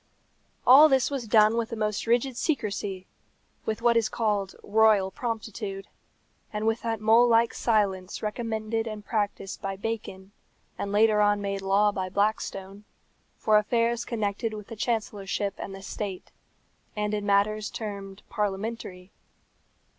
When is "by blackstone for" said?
11.91-13.59